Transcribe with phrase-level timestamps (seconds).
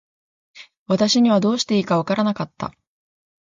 [0.87, 2.73] 私にはどうしていいか分らなかった。